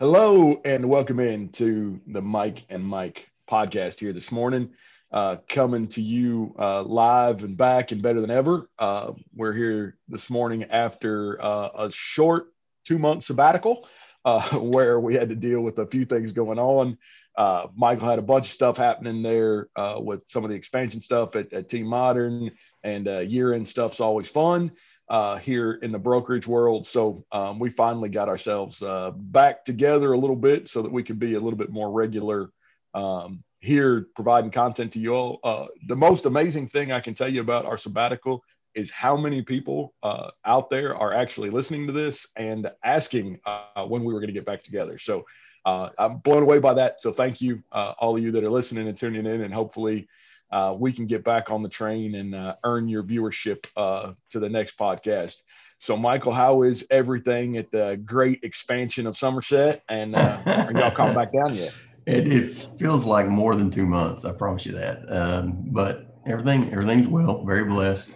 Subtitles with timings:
[0.00, 4.70] Hello and welcome in to the Mike and Mike podcast here this morning.
[5.12, 8.68] Uh, coming to you uh, live and back and better than ever.
[8.80, 12.46] Uh, we're here this morning after uh, a short
[12.84, 13.86] two month sabbatical
[14.24, 16.98] uh, where we had to deal with a few things going on.
[17.36, 19.68] Uh, Michael had a bunch of stuff happening there
[20.00, 22.50] with some of the expansion stuff at, at Team Modern
[22.82, 24.72] and year end stuff's always fun
[25.08, 26.86] uh, here in the brokerage world.
[26.86, 31.02] So um, we finally got ourselves uh, back together a little bit so that we
[31.02, 32.50] could be a little bit more regular
[32.94, 35.40] um, here providing content to you all.
[35.44, 38.42] Uh, the most amazing thing I can tell you about our sabbatical
[38.74, 43.84] is how many people uh, out there are actually listening to this and asking uh,
[43.84, 44.96] when we were going to get back together.
[44.98, 45.26] So
[45.66, 47.00] uh, I'm blown away by that.
[47.00, 50.08] So thank you, all of you that are listening and tuning in, and hopefully
[50.52, 54.38] uh, we can get back on the train and uh, earn your viewership uh, to
[54.38, 55.36] the next podcast.
[55.80, 59.82] So, Michael, how is everything at the great expansion of Somerset?
[59.88, 61.72] And uh, are y'all coming back down yet?
[62.04, 64.24] It, it, feels like more than two months.
[64.24, 65.04] I promise you that.
[65.08, 67.44] Um, but everything, everything's well.
[67.44, 68.08] Very blessed.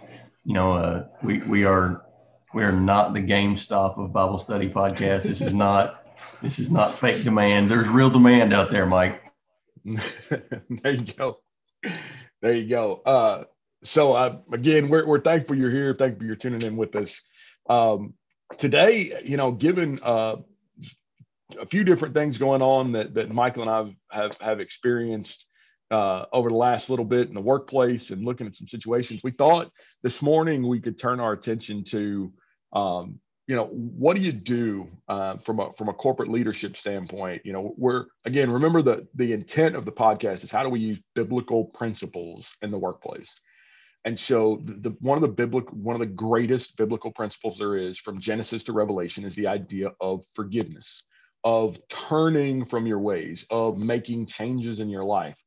[0.43, 2.01] You know, uh, we we are
[2.53, 5.23] we are not the GameStop of Bible study podcast.
[5.23, 6.03] This is not
[6.41, 7.71] this is not fake demand.
[7.71, 9.23] There's real demand out there, Mike.
[9.85, 11.37] there you go.
[12.41, 13.01] There you go.
[13.05, 13.43] Uh,
[13.83, 15.93] so uh, again, we're, we're thankful you're here.
[15.93, 17.21] Thankful you're tuning in with us.
[17.69, 18.13] Um,
[18.57, 20.37] today, you know, given uh,
[21.59, 25.45] a few different things going on that, that Michael and I have, have, experienced
[25.91, 29.31] uh, over the last little bit in the workplace and looking at some situations, we
[29.31, 29.71] thought
[30.03, 32.31] this morning we could turn our attention to
[32.73, 37.41] um, you know what do you do uh, from a from a corporate leadership standpoint?
[37.45, 40.81] You know we're again remember the the intent of the podcast is how do we
[40.81, 43.33] use biblical principles in the workplace?
[44.03, 47.77] And so the, the one of the biblical one of the greatest biblical principles there
[47.77, 51.03] is from genesis to revelation is the idea of forgiveness
[51.45, 55.37] of turning from your ways of making changes in your life.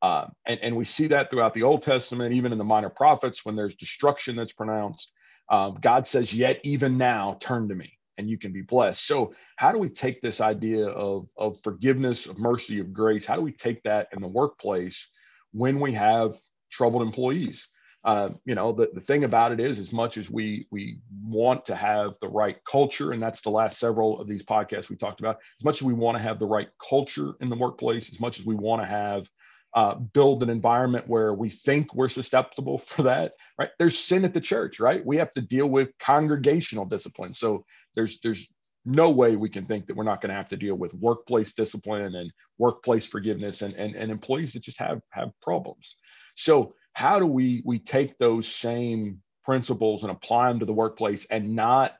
[0.00, 3.44] Uh, and, and we see that throughout the old testament even in the minor prophets
[3.44, 5.12] when there's destruction that's pronounced
[5.50, 9.06] um, God says, Yet even now, turn to me and you can be blessed.
[9.06, 13.24] So, how do we take this idea of, of forgiveness, of mercy, of grace?
[13.24, 15.08] How do we take that in the workplace
[15.52, 16.36] when we have
[16.70, 17.66] troubled employees?
[18.04, 21.64] Uh, you know, the, the thing about it is, as much as we we want
[21.66, 25.20] to have the right culture, and that's the last several of these podcasts we talked
[25.20, 28.20] about, as much as we want to have the right culture in the workplace, as
[28.20, 29.28] much as we want to have
[29.74, 33.70] uh, build an environment where we think we're susceptible for that right?
[33.78, 35.04] There's sin at the church right?
[35.04, 37.34] We have to deal with congregational discipline.
[37.34, 37.64] So
[37.94, 38.46] there's there's
[38.84, 41.52] no way we can think that we're not going to have to deal with workplace
[41.52, 45.96] discipline and workplace forgiveness and, and, and employees that just have have problems.
[46.36, 51.26] So how do we we take those same principles and apply them to the workplace
[51.26, 51.96] and not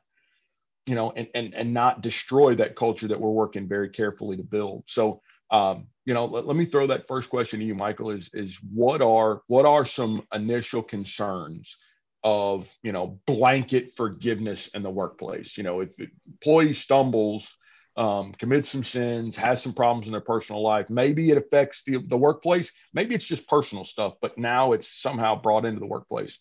[0.85, 4.43] you know and and, and not destroy that culture that we're working very carefully to
[4.43, 4.83] build?
[4.87, 5.21] So
[5.51, 8.09] um, you know, let, let, me throw that first question to you, Michael.
[8.09, 11.77] Is is what are what are some initial concerns
[12.23, 15.55] of you know blanket forgiveness in the workplace?
[15.55, 17.47] You know, if employee stumbles,
[17.95, 21.99] um, commits some sins, has some problems in their personal life, maybe it affects the
[22.07, 22.73] the workplace.
[22.91, 26.39] Maybe it's just personal stuff, but now it's somehow brought into the workplace.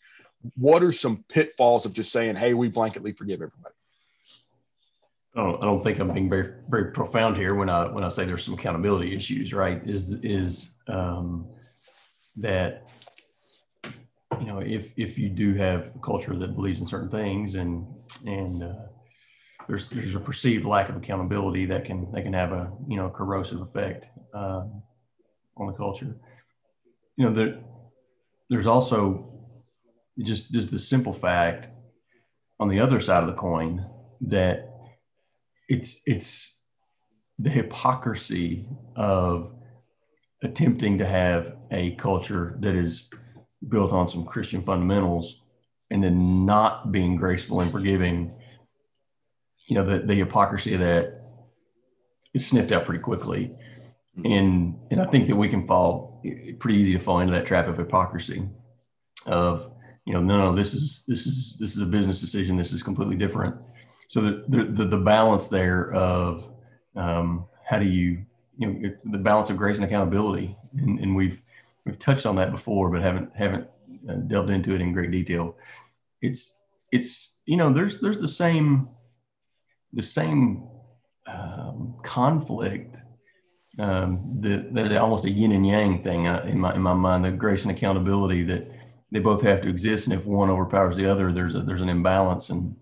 [0.55, 3.75] What are some pitfalls of just saying, "Hey, we blanketly forgive everybody"?
[5.39, 8.09] I don't, I don't think I'm being very very profound here when I when I
[8.09, 9.81] say there's some accountability issues, right?
[9.89, 11.47] Is is um,
[12.37, 12.89] that
[14.41, 17.87] you know if if you do have a culture that believes in certain things and
[18.27, 18.87] and uh,
[19.69, 23.09] there's there's a perceived lack of accountability that can that can have a you know
[23.09, 24.83] corrosive effect um,
[25.57, 26.17] on the culture.
[27.17, 27.61] You know there
[28.51, 29.33] there's also
[30.19, 31.69] just just the simple fact
[32.59, 33.87] on the other side of the coin
[34.21, 34.68] that
[35.69, 36.55] it's it's
[37.39, 39.53] the hypocrisy of
[40.43, 43.09] attempting to have a culture that is
[43.69, 45.43] built on some Christian fundamentals
[45.91, 48.33] and then not being graceful and forgiving,
[49.69, 51.23] you know, the, the hypocrisy of that
[52.35, 53.55] is sniffed out pretty quickly.
[54.19, 54.33] Mm-hmm.
[54.33, 56.23] And and I think that we can fall
[56.59, 58.49] pretty easy to fall into that trap of hypocrisy
[59.27, 59.71] of,
[60.07, 62.57] you know, no, no, this is this is this is a business decision.
[62.57, 63.57] This is completely different
[64.09, 66.45] so the, the, the, balance there of
[66.97, 68.25] um, how do you,
[68.57, 70.57] you know, the balance of grace and accountability.
[70.77, 71.41] And, and we've,
[71.85, 73.69] we've touched on that before, but haven't, haven't
[74.09, 75.57] uh, delved into it in great detail.
[76.23, 76.55] It's,
[76.91, 78.89] it's, you know, there's, there's the same,
[79.93, 80.67] the same
[81.27, 83.01] um, conflict
[83.79, 87.25] um, that there's almost a yin and yang thing uh, in my in my mind.
[87.25, 88.71] The grace and accountability that
[89.13, 91.89] they both have to exist, and if one overpowers the other, there's a there's an
[91.89, 92.51] imbalance.
[92.51, 92.75] And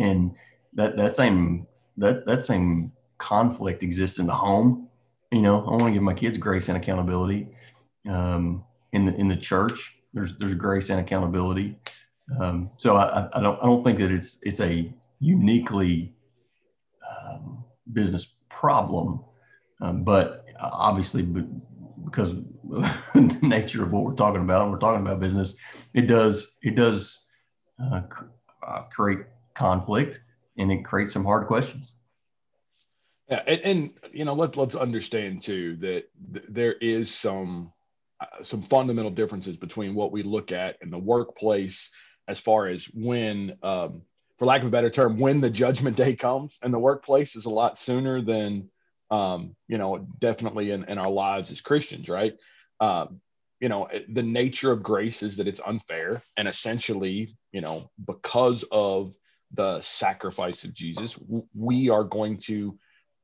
[0.00, 0.34] and
[0.72, 1.66] that that same
[1.98, 4.88] that that same conflict exists in the home.
[5.30, 7.48] You know, I want to give my kids grace and accountability.
[8.08, 11.78] Um, in the in the church, there's there's grace and accountability.
[12.40, 16.14] Um, so I, I don't I don't think that it's it's a uniquely
[17.08, 19.20] um, business problem,
[19.82, 21.22] um, but obviously
[22.04, 22.34] because
[23.14, 25.54] the nature of what we're talking about, and we're talking about business,
[25.94, 27.18] it does it does
[27.82, 28.02] uh,
[28.66, 29.20] uh, create
[29.60, 30.22] conflict
[30.56, 31.92] and it creates some hard questions.
[33.28, 37.72] Yeah, and, and you know let let's understand too that th- there is some
[38.20, 41.90] uh, some fundamental differences between what we look at in the workplace
[42.26, 44.02] as far as when um,
[44.38, 47.44] for lack of a better term when the judgment day comes and the workplace is
[47.44, 48.68] a lot sooner than
[49.10, 52.34] um, you know definitely in, in our lives as christians right
[52.80, 53.20] um,
[53.60, 58.64] you know the nature of grace is that it's unfair and essentially you know because
[58.72, 59.14] of
[59.54, 61.18] the sacrifice of jesus
[61.54, 62.78] we are going to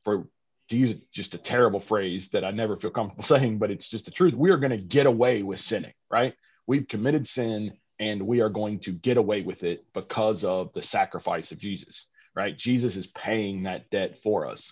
[0.05, 0.28] for
[0.69, 4.05] to use just a terrible phrase that i never feel comfortable saying but it's just
[4.05, 6.34] the truth we are going to get away with sinning right?
[6.67, 10.82] We've committed sin and we are going to get away with it because of the
[10.82, 12.56] sacrifice of jesus right?
[12.56, 14.70] Jesus is paying that debt for us.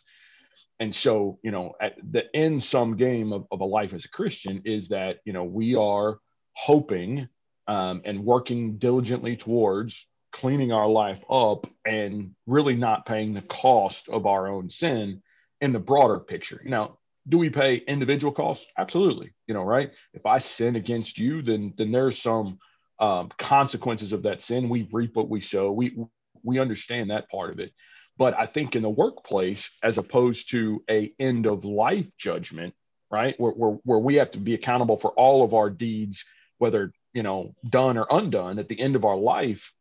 [0.80, 4.10] And so you know at the end some game of, of a life as a
[4.10, 6.18] christian is that you know we are
[6.52, 7.28] hoping
[7.66, 14.08] um, and working diligently towards cleaning our life up and really not paying the cost
[14.08, 15.22] of our own sin
[15.60, 16.60] in the broader picture.
[16.64, 18.66] Now do we pay individual costs?
[18.76, 19.32] Absolutely.
[19.46, 19.92] You know right?
[20.12, 22.58] If i sin against you then then there's some
[22.98, 24.68] um, consequences of that sin.
[24.68, 25.70] We reap what we sow.
[25.70, 25.96] We
[26.42, 27.72] we understand that part of it.
[28.18, 32.74] But I think in the workplace, as opposed to a end of life judgment,
[33.10, 36.24] right, where, where, where we have to be accountable for all of our deeds,
[36.58, 39.72] whether you know done or undone, at the end of our life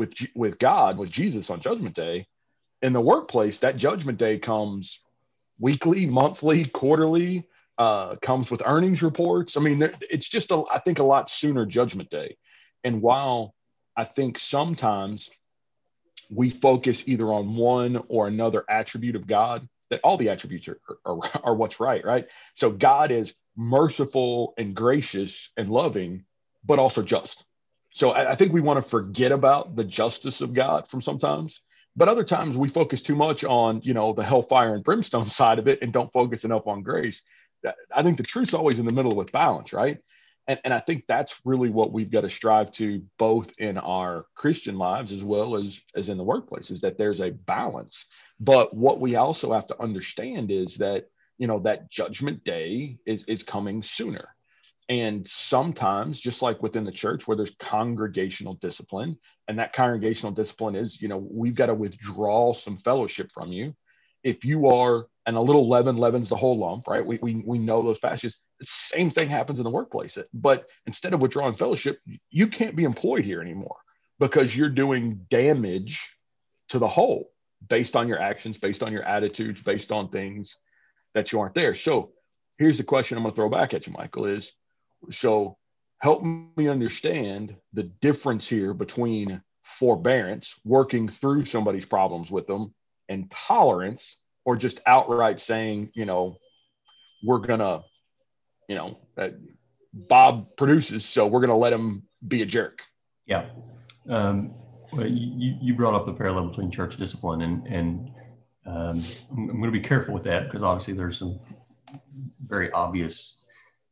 [0.00, 2.26] with with God, with Jesus on Judgment Day.
[2.82, 4.98] In the workplace, that Judgment Day comes
[5.58, 7.46] weekly, monthly, quarterly.
[7.78, 9.56] Uh, comes with earnings reports.
[9.56, 9.80] I mean,
[10.10, 12.36] it's just a, I think a lot sooner Judgment Day.
[12.84, 13.54] And while
[13.96, 15.30] I think sometimes
[16.30, 20.78] we focus either on one or another attribute of God, that all the attributes are,
[21.06, 22.26] are, are what's right, right?
[22.54, 26.24] So God is merciful and gracious and loving,
[26.62, 27.44] but also just.
[27.92, 31.60] So I, I think we want to forget about the justice of God from sometimes,
[31.96, 35.58] but other times we focus too much on, you know, the hellfire and brimstone side
[35.58, 37.22] of it and don't focus enough on grace.
[37.94, 39.98] I think the truth's always in the middle with balance, right?
[40.48, 44.26] And, and I think that's really what we've got to strive to both in our
[44.34, 48.06] Christian lives as well as, as in the workplace is that there's a balance.
[48.38, 51.06] But what we also have to understand is that,
[51.38, 54.34] you know, that judgment day is, is coming sooner.
[54.90, 59.16] And sometimes, just like within the church, where there's congregational discipline,
[59.46, 63.72] and that congregational discipline is, you know, we've got to withdraw some fellowship from you.
[64.24, 67.06] If you are, and a little leaven leavens the whole lump, right?
[67.06, 68.36] We, we, we know those passages.
[68.58, 70.18] The same thing happens in the workplace.
[70.34, 72.00] But instead of withdrawing fellowship,
[72.30, 73.76] you can't be employed here anymore
[74.18, 76.00] because you're doing damage
[76.70, 77.30] to the whole
[77.68, 80.58] based on your actions, based on your attitudes, based on things
[81.14, 81.74] that you aren't there.
[81.74, 82.10] So
[82.58, 84.52] here's the question I'm going to throw back at you, Michael is
[85.10, 85.56] so
[85.98, 92.74] help me understand the difference here between forbearance, working through somebody's problems with them,
[93.08, 96.36] and tolerance, or just outright saying, you know,
[97.22, 97.82] we're to
[98.70, 99.30] you know, uh,
[99.92, 102.82] Bob produces, so we're to let him be a jerk.
[103.26, 103.46] Yeah.
[104.08, 104.54] Um,
[104.92, 108.10] well, you, you brought up the parallel between church discipline and, and
[108.66, 111.40] um, I'm, I'm going to be careful with that because obviously there's some
[112.46, 113.39] very obvious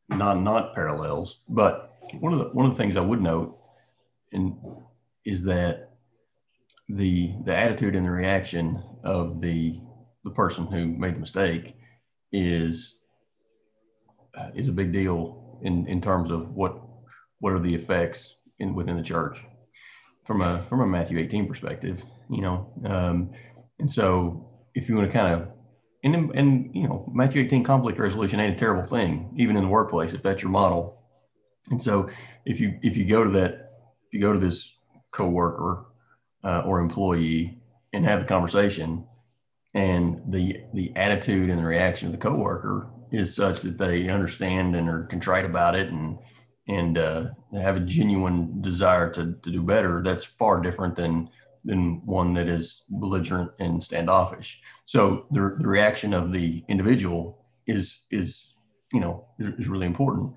[0.09, 1.41] non not parallels.
[1.47, 3.57] But one of the one of the things I would note
[4.31, 4.57] in,
[5.25, 5.91] is that
[6.87, 9.79] the the attitude and the reaction of the
[10.23, 11.75] the person who made the mistake
[12.31, 12.95] is
[14.55, 16.81] is a big deal in, in terms of what
[17.39, 19.43] what are the effects in within the church
[20.25, 22.71] from a from a Matthew 18 perspective, you know.
[22.85, 23.31] Um,
[23.79, 25.49] and so if you want to kind of
[26.03, 29.69] and and you know Matthew 18 conflict resolution ain't a terrible thing even in the
[29.69, 31.01] workplace if that's your model.
[31.69, 32.09] And so
[32.45, 33.71] if you if you go to that
[34.07, 34.73] if you go to this
[35.11, 35.85] coworker
[36.43, 37.57] uh, or employee
[37.93, 39.05] and have the conversation
[39.73, 44.75] and the the attitude and the reaction of the coworker is such that they understand
[44.75, 46.17] and are contrite about it and
[46.69, 51.27] and uh, have a genuine desire to, to do better, that's far different than
[51.65, 54.61] than one that is belligerent and standoffish.
[54.85, 58.53] So the, the reaction of the individual is is
[58.93, 60.33] you know is, really important.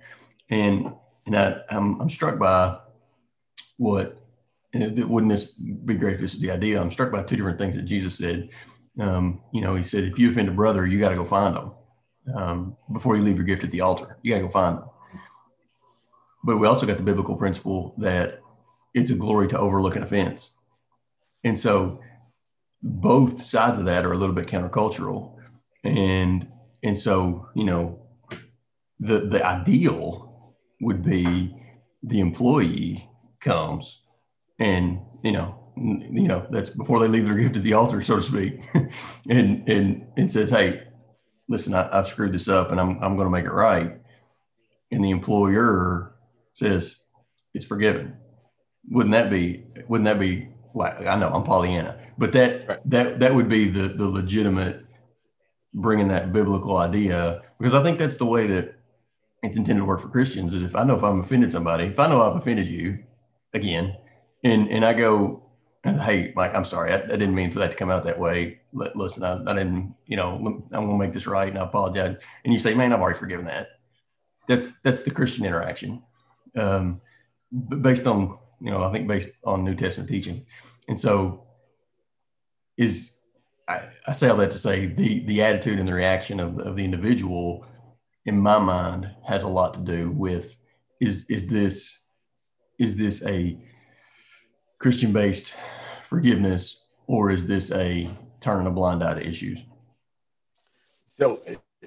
[0.50, 0.92] And
[1.26, 2.78] and I, I'm, I'm struck by
[3.76, 4.18] what
[4.74, 6.80] wouldn't this be great if this is the idea?
[6.80, 8.48] I'm struck by two different things that Jesus said.
[8.98, 11.56] Um, you know, he said, if you offend a brother, you got to go find
[11.56, 11.72] them
[12.34, 14.18] um, before you leave your gift at the altar.
[14.22, 14.84] You got to go find them.
[16.44, 18.40] But we also got the biblical principle that
[18.94, 20.50] it's a glory to overlook an offense.
[21.44, 22.00] And so
[22.82, 25.36] both sides of that are a little bit countercultural.
[25.84, 26.48] And
[26.84, 28.02] and so, you know,
[29.00, 31.54] the the ideal would be
[32.02, 33.08] the employee
[33.40, 34.02] comes
[34.58, 38.16] and you know you know that's before they leave their gift at the altar so
[38.16, 38.60] to speak
[39.28, 40.82] and and and says hey
[41.48, 43.98] listen I, have screwed this up and i'm, I'm going to make it right
[44.90, 46.14] and the employer
[46.54, 46.96] says
[47.54, 48.16] it's forgiven
[48.88, 52.78] wouldn't that be wouldn't that be like i know i'm pollyanna but that right.
[52.84, 54.84] that that would be the the legitimate
[55.74, 58.74] bringing that biblical idea because i think that's the way that
[59.42, 61.98] it's intended to work for christians is if i know if i'm offended somebody if
[61.98, 62.98] i know i've offended you
[63.54, 63.96] again
[64.44, 65.42] and and I go,
[65.84, 68.60] hey, Mike, I'm sorry, I, I didn't mean for that to come out that way.
[68.78, 70.34] L- listen, I, I, didn't, you know,
[70.72, 72.16] I'm going to make this right, and I apologize.
[72.44, 73.68] And you say, man, I've already forgiven that.
[74.48, 76.02] That's that's the Christian interaction,
[76.56, 77.00] um,
[77.80, 80.46] based on you know, I think based on New Testament teaching,
[80.88, 81.46] and so
[82.76, 83.16] is
[83.68, 86.76] I, I say all that to say the the attitude and the reaction of, of
[86.76, 87.66] the individual,
[88.24, 90.56] in my mind, has a lot to do with
[91.00, 92.00] is is this
[92.78, 93.58] is this a
[94.78, 95.54] Christian based
[96.08, 98.08] forgiveness, or is this a
[98.40, 99.60] turning a blind eye to issues?
[101.18, 101.42] So,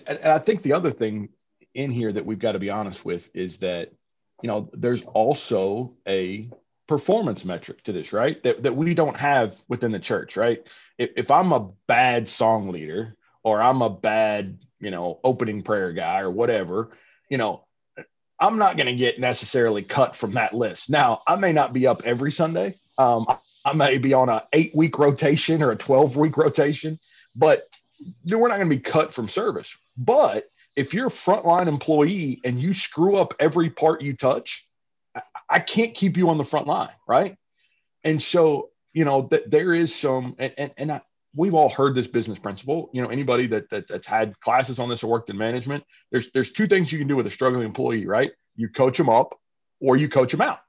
[0.08, 1.30] and I think the other thing
[1.74, 3.92] in here that we've got to be honest with is that,
[4.42, 6.50] you know, there's also a
[6.88, 8.42] performance metric to this, right?
[8.44, 10.64] That, that we don't have within the church, right?
[10.98, 15.92] If, if I'm a bad song leader or I'm a bad, you know, opening prayer
[15.92, 16.92] guy or whatever,
[17.30, 17.66] you know,
[18.40, 20.90] I'm not going to get necessarily cut from that list.
[20.90, 23.26] Now, I may not be up every Sunday, um,
[23.66, 27.00] I may be on a eight week rotation or a 12 week rotation,
[27.36, 27.68] but
[28.30, 29.76] we're not going to be cut from service.
[29.98, 34.65] But if you're a frontline employee and you screw up every part you touch,
[35.50, 37.38] I can't keep you on the front line, right?
[38.04, 41.02] And so, you know, that there is some, and, and, and I,
[41.36, 42.90] we've all heard this business principle.
[42.94, 46.32] You know, anybody that, that that's had classes on this or worked in management, there's
[46.32, 48.32] there's two things you can do with a struggling employee, right?
[48.56, 49.40] You coach them up,
[49.80, 50.60] or you coach them out.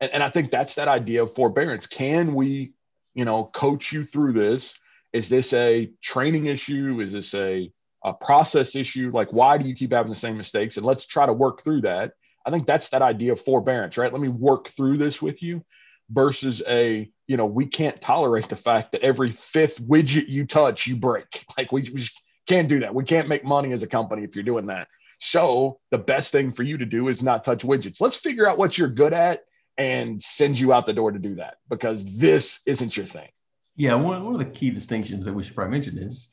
[0.00, 1.86] And, and I think that's that idea of forbearance.
[1.86, 2.74] Can we,
[3.14, 4.74] you know, coach you through this?
[5.12, 7.00] Is this a training issue?
[7.00, 7.70] Is this a,
[8.04, 9.10] a process issue?
[9.12, 10.76] Like, why do you keep having the same mistakes?
[10.76, 12.12] And let's try to work through that.
[12.46, 14.12] I think that's that idea of forbearance, right?
[14.12, 15.64] Let me work through this with you
[16.10, 20.86] versus a, you know, we can't tolerate the fact that every fifth widget you touch,
[20.86, 21.44] you break.
[21.56, 22.08] Like, we, we
[22.46, 22.94] can't do that.
[22.94, 24.88] We can't make money as a company if you're doing that.
[25.20, 28.00] So, the best thing for you to do is not touch widgets.
[28.00, 29.44] Let's figure out what you're good at
[29.78, 33.28] and send you out the door to do that because this isn't your thing.
[33.76, 36.32] Yeah, one, one of the key distinctions that we should probably mention is,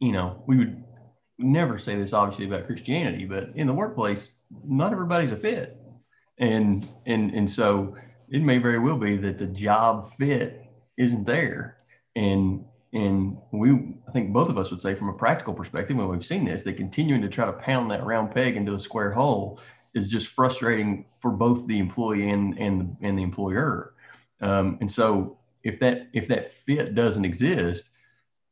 [0.00, 0.82] you know, we would
[1.38, 5.78] never say this obviously about Christianity, but in the workplace, not everybody's a fit,
[6.38, 7.96] and and and so
[8.28, 10.64] it may very well be that the job fit
[10.96, 11.78] isn't there,
[12.16, 13.70] and and we
[14.08, 16.62] I think both of us would say from a practical perspective when we've seen this,
[16.64, 19.60] that continuing to try to pound that round peg into a square hole
[19.94, 23.94] is just frustrating for both the employee and and, and the employer.
[24.40, 27.90] Um, and so if that if that fit doesn't exist,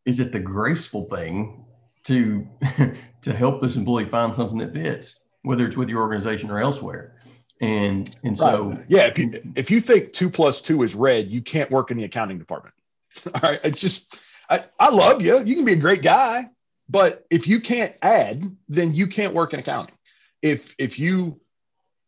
[0.06, 1.64] is it the graceful thing
[2.04, 2.46] to
[3.22, 7.16] to help this employee find something that fits, whether it's with your organization or elsewhere?
[7.60, 8.84] And and so right.
[8.88, 11.96] yeah, if you if you think two plus two is red, you can't work in
[11.96, 12.74] the accounting department.
[13.34, 14.18] All right, it's just
[14.48, 15.42] I, I love you.
[15.44, 16.48] You can be a great guy,
[16.88, 19.94] but if you can't add, then you can't work in accounting
[20.42, 21.40] if if you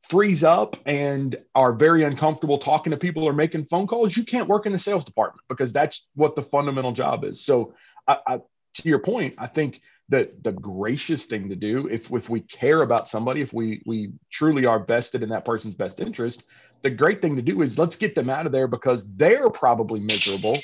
[0.05, 4.49] freeze up and are very uncomfortable talking to people or making phone calls, you can't
[4.49, 7.45] work in the sales department because that's what the fundamental job is.
[7.45, 7.75] So,
[8.09, 9.81] I, I, to your point, I think
[10.13, 14.13] that the gracious thing to do, if if we care about somebody, if we we
[14.31, 16.45] truly are vested in that person's best interest,
[16.83, 20.01] the great thing to do is let's get them out of there because they're probably
[20.01, 20.57] miserable,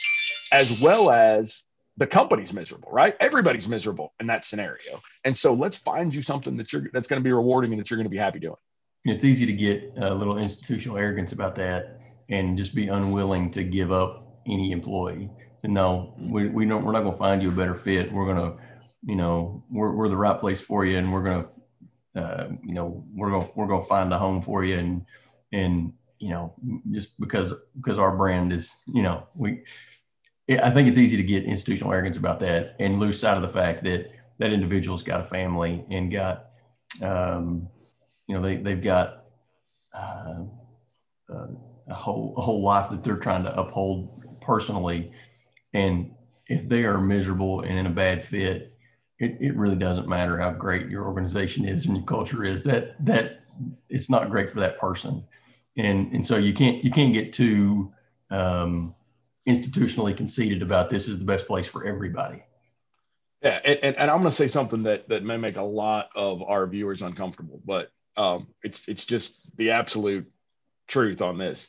[0.52, 1.64] as well as
[1.96, 3.16] the company's miserable, right?
[3.20, 5.00] Everybody's miserable in that scenario.
[5.24, 7.90] And so let's find you something that you're that's going to be rewarding and that
[7.90, 8.54] you're going to be happy doing.
[9.06, 13.64] It's easy to get a little institutional arrogance about that and just be unwilling to
[13.64, 15.30] give up any employee.
[15.62, 18.12] So no, we, we don't, we're not going to find you a better fit.
[18.12, 18.58] We're going to,
[19.04, 20.98] you know, we're, we're the right place for you.
[20.98, 24.18] And we're going to, uh, you know, we're going to, we're going to find a
[24.18, 24.78] home for you.
[24.78, 25.06] And,
[25.52, 26.54] and, you know,
[26.90, 29.62] just because, because our brand is, you know, we,
[30.50, 33.48] I think it's easy to get institutional arrogance about that and lose sight of the
[33.48, 36.46] fact that that individual's got a family and got,
[37.02, 37.68] um,
[38.26, 39.24] you know, they, they've got
[39.94, 40.44] uh,
[41.32, 41.46] uh,
[41.88, 45.12] a whole a whole life that they're trying to uphold personally,
[45.74, 46.14] and
[46.46, 48.74] if they are miserable and in a bad fit,
[49.18, 52.62] it, it really doesn't matter how great your organization is and your culture is.
[52.62, 53.40] That that
[53.88, 55.24] it's not great for that person,
[55.76, 57.92] and and so you can't you can't get too
[58.30, 58.94] um,
[59.48, 62.42] institutionally conceited about this is the best place for everybody.
[63.42, 66.42] Yeah, and, and, I'm going to say something that that may make a lot of
[66.42, 70.30] our viewers uncomfortable, but um, it's it's just the absolute
[70.88, 71.68] truth on this.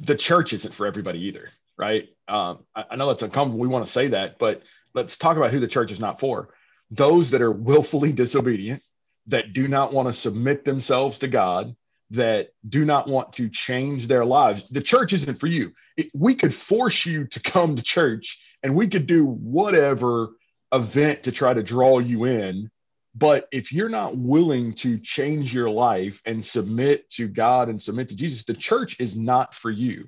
[0.00, 2.08] The church isn't for everybody either, right?
[2.26, 3.60] Um, I, I know that's uncomfortable.
[3.60, 6.50] We want to say that, but let's talk about who the church is not for.
[6.94, 8.82] Those that are willfully disobedient,
[9.26, 11.74] that do not want to submit themselves to God,
[12.10, 14.64] that do not want to change their lives.
[14.70, 15.72] The church isn't for you.
[15.96, 20.30] It, we could force you to come to church and we could do whatever
[20.72, 22.70] event to try to draw you in.
[23.14, 28.08] But if you're not willing to change your life and submit to God and submit
[28.08, 30.06] to Jesus, the church is not for you.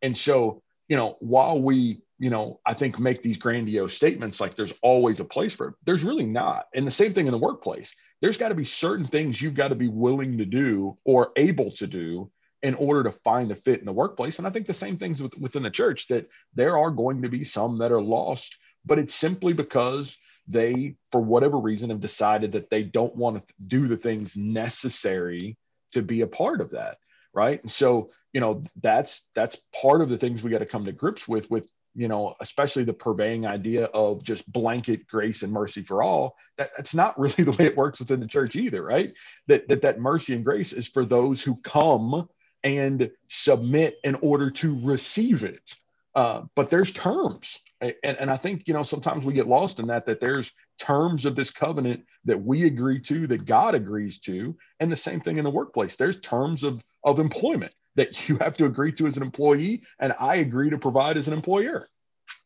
[0.00, 4.56] And so, you know, while we, you know, I think make these grandiose statements like
[4.56, 6.66] there's always a place for it, there's really not.
[6.74, 9.68] And the same thing in the workplace there's got to be certain things you've got
[9.68, 12.30] to be willing to do or able to do
[12.62, 14.38] in order to find a fit in the workplace.
[14.38, 17.28] And I think the same things with, within the church that there are going to
[17.28, 20.16] be some that are lost, but it's simply because
[20.48, 25.56] they, for whatever reason, have decided that they don't want to do the things necessary
[25.92, 26.98] to be a part of that.
[27.32, 27.62] Right.
[27.62, 30.92] And so, you know, that's that's part of the things we got to come to
[30.92, 35.82] grips with with you know, especially the purveying idea of just blanket grace and mercy
[35.82, 39.12] for all, that, that's not really the way it works within the church either, right?
[39.48, 42.28] That, that that mercy and grace is for those who come
[42.62, 45.74] and submit in order to receive it.
[46.14, 47.58] Uh, but there's terms.
[47.80, 51.24] And, and I think, you know, sometimes we get lost in that, that there's terms
[51.24, 54.56] of this covenant that we agree to, that God agrees to.
[54.78, 55.96] And the same thing in the workplace.
[55.96, 60.14] There's terms of, of employment that you have to agree to as an employee, and
[60.18, 61.86] I agree to provide as an employer.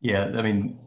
[0.00, 0.78] Yeah, I mean,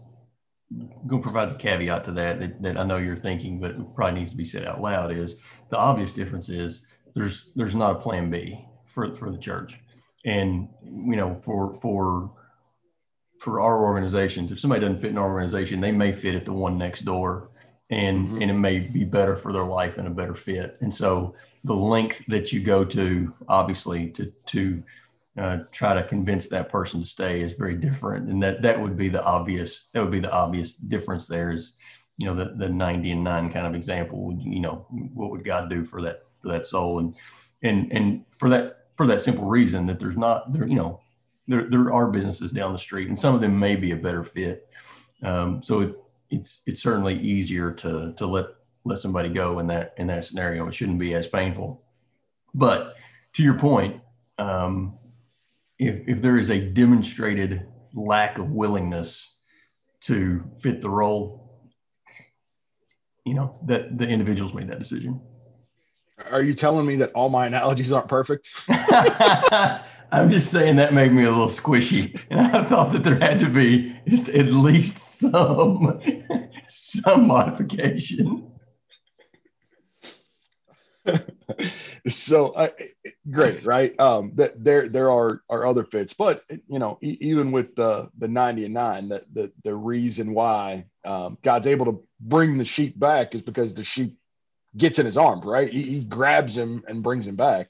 [1.08, 4.20] going to provide the caveat to that, that, that I know you're thinking, but probably
[4.20, 8.00] needs to be said out loud is the obvious difference is there's there's not a
[8.00, 8.60] plan B
[8.94, 9.80] for for the church,
[10.26, 12.32] and you know for for
[13.40, 16.54] for our organizations, if somebody doesn't fit in our organization, they may fit at the
[16.54, 17.52] one next door,
[17.90, 18.42] and mm-hmm.
[18.42, 21.76] and it may be better for their life and a better fit, and so the
[21.76, 24.84] link that you go to, obviously, to to
[25.38, 28.96] uh, try to convince that person to stay is very different, and that that would
[28.96, 31.28] be the obvious that would be the obvious difference.
[31.28, 31.74] There is,
[32.18, 34.38] you know, the the ninety and nine kind of example.
[34.40, 37.16] You know, what would God do for that for that soul, and
[37.64, 41.02] and and for that for that simple reason that there's not there you know
[41.48, 44.24] there there are businesses down the street, and some of them may be a better
[44.24, 44.68] fit.
[45.24, 45.96] Um, so it,
[46.30, 48.46] it's it's certainly easier to to let
[48.84, 50.68] let somebody go in that in that scenario.
[50.68, 51.84] It shouldn't be as painful.
[52.54, 52.96] But
[53.34, 54.02] to your point,
[54.38, 54.98] um,
[55.80, 59.36] if if there is a demonstrated lack of willingness
[60.02, 61.70] to fit the role,
[63.26, 65.20] you know that the individuals made that decision.
[66.32, 68.50] Are you telling me that all my analogies aren't perfect?
[70.12, 73.40] I'm just saying that made me a little squishy, and I thought that there had
[73.40, 76.02] to be just at least some
[76.68, 78.52] some modification.
[82.08, 82.70] so
[83.30, 84.00] great, right?
[84.00, 88.10] Um, that there there are are other fits, but you know, e- even with the
[88.18, 92.66] the ninety and nine, that the the reason why um, God's able to bring the
[92.66, 94.18] sheep back is because the sheep
[94.78, 95.72] gets in his arms, right?
[95.72, 97.70] He, he grabs him and brings him back.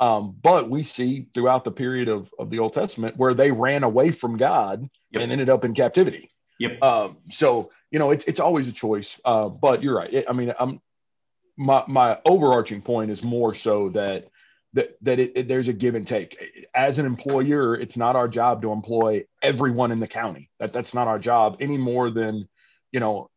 [0.00, 3.84] Um, but we see throughout the period of, of the Old Testament where they ran
[3.84, 5.22] away from God yep.
[5.22, 6.32] and ended up in captivity.
[6.58, 6.82] Yep.
[6.82, 9.20] Um, so you know, it's it's always a choice.
[9.24, 10.24] Uh, but you're right.
[10.28, 10.80] I mean, I'm
[11.56, 14.28] my my overarching point is more so that
[14.72, 16.36] that that it, it, there's a give and take.
[16.74, 20.50] As an employer, it's not our job to employ everyone in the county.
[20.60, 22.48] That that's not our job any more than
[22.92, 23.30] you know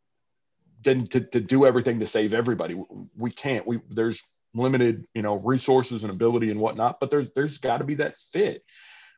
[0.84, 2.82] than to, to do everything to save everybody.
[3.18, 3.66] We can't.
[3.66, 4.22] We there's
[4.54, 8.16] limited you know resources and ability and whatnot, but there's there's got to be that
[8.32, 8.64] fit.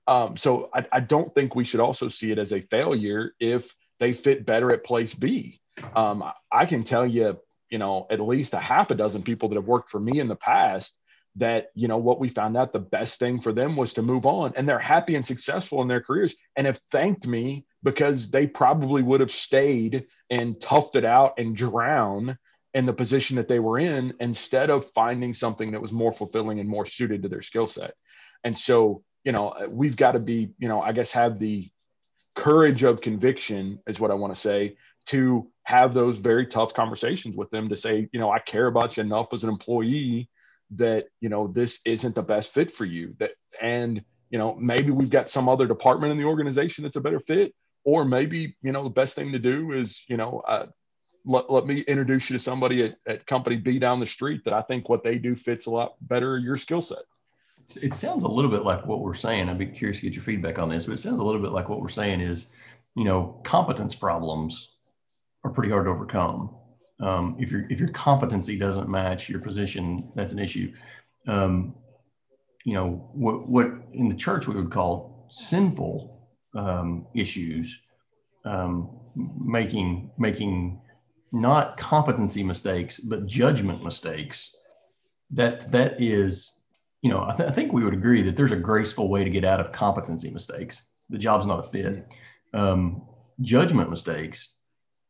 [0.07, 3.73] Um, so I, I don't think we should also see it as a failure if
[3.99, 5.59] they fit better at place B.
[5.95, 9.55] Um, I can tell you you know, at least a half a dozen people that
[9.55, 10.93] have worked for me in the past
[11.37, 14.25] that, you know, what we found out the best thing for them was to move
[14.25, 18.47] on and they're happy and successful in their careers and have thanked me because they
[18.47, 22.37] probably would have stayed and toughed it out and drown
[22.75, 26.59] in the position that they were in instead of finding something that was more fulfilling
[26.59, 27.95] and more suited to their skill set.
[28.43, 31.67] And so, you know, we've got to be, you know, I guess have the
[32.35, 37.35] courage of conviction is what I want to say to have those very tough conversations
[37.35, 40.29] with them to say, you know, I care about you enough as an employee
[40.71, 43.15] that, you know, this isn't the best fit for you.
[43.19, 46.97] That and, you you know, maybe we've got some other department in the organization that's
[46.97, 47.53] a better fit,
[47.85, 50.65] or maybe, you know, the best thing to do is, you know, uh,
[51.25, 54.53] let, let me introduce you to somebody at, at company B down the street that
[54.53, 56.99] I think what they do fits a lot better your skill set.
[57.81, 59.49] It sounds a little bit like what we're saying.
[59.49, 61.51] I'd be curious to get your feedback on this, but it sounds a little bit
[61.51, 62.47] like what we're saying is,
[62.95, 64.75] you know, competence problems
[65.43, 66.55] are pretty hard to overcome.
[66.99, 70.71] Um, if your if your competency doesn't match your position, that's an issue.
[71.27, 71.73] Um,
[72.63, 77.81] you know what what in the church we would call sinful um, issues,
[78.45, 80.81] um, making making
[81.35, 84.55] not competency mistakes but judgment mistakes.
[85.31, 86.51] That that is,
[87.01, 89.29] you know, I, th- I think we would agree that there's a graceful way to
[89.29, 90.81] get out of competency mistakes.
[91.09, 92.07] The job's not a fit.
[92.53, 93.01] Um,
[93.41, 94.49] judgment mistakes,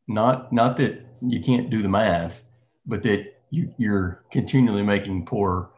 [0.08, 2.42] not not that you can't do the math,
[2.86, 5.70] but that you, you're continually making poor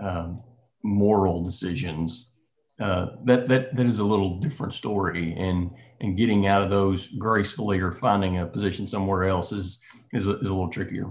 [0.00, 0.42] um,
[0.82, 2.30] moral decisions,
[2.80, 5.34] uh, that that that is a little different story.
[5.38, 9.78] And and getting out of those gracefully or finding a position somewhere else is
[10.12, 11.10] is a, is a little trickier.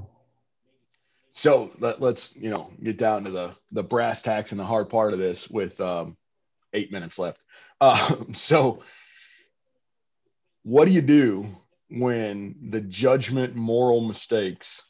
[1.34, 4.90] So let, us you know get down to the the brass tacks and the hard
[4.90, 6.18] part of this with um,
[6.74, 7.42] eight minutes left.
[7.82, 8.84] Uh, so
[10.64, 11.48] what do you do
[11.90, 14.82] when the judgment moral mistakes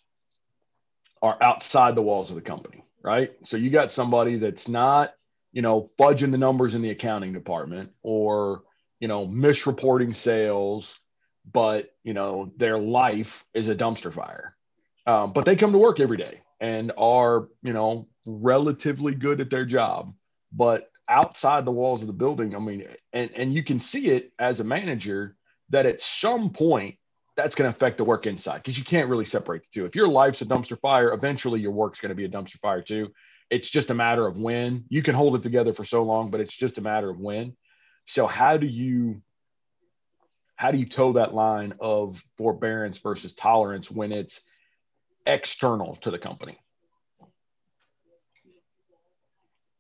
[1.22, 2.86] are outside the walls of the company?
[3.06, 3.34] right?
[3.44, 5.14] So you got somebody that's not,
[5.56, 8.64] you know, fudging the numbers in the accounting department or,
[9.00, 11.00] you know, misreporting sales,
[11.50, 14.54] but, you know, their life is a dumpster fire.
[15.08, 19.50] Um, but they come to work every day and are, you know, relatively good at
[19.50, 20.14] their job.
[20.52, 24.34] But outside the walls of the building, I mean, and, and you can see it
[24.38, 25.38] as a manager
[25.70, 26.96] that at some point
[27.38, 29.86] that's going to affect the work inside because you can't really separate the two.
[29.86, 32.82] If your life's a dumpster fire, eventually your work's going to be a dumpster fire
[32.82, 33.14] too.
[33.50, 34.86] It's just a matter of when.
[34.90, 37.56] You can hold it together for so long, but it's just a matter of when.
[38.06, 39.22] So how do you
[40.56, 44.42] how do you toe that line of forbearance versus tolerance when it's
[45.26, 46.58] external to the company?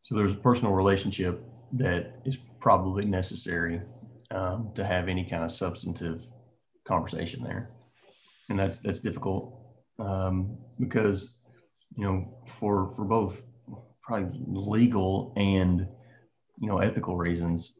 [0.01, 3.81] So there's a personal relationship that is probably necessary
[4.31, 6.27] um, to have any kind of substantive
[6.83, 7.71] conversation there,
[8.49, 9.57] and that's that's difficult
[9.97, 11.35] um, because
[11.95, 13.41] you know for for both
[14.05, 15.87] probably legal and
[16.59, 17.73] you know ethical reasons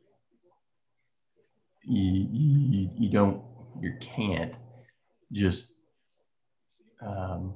[1.83, 3.41] you you, you don't
[3.79, 4.55] you can't
[5.31, 5.73] just
[7.05, 7.53] um,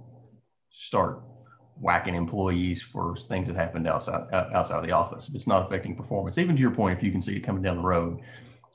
[0.72, 1.22] start
[1.80, 5.30] whacking employees for things that happened outside outside of the office.
[5.30, 7.64] If it's not affecting performance, even to your point, if you can see it coming
[7.64, 8.20] down the road,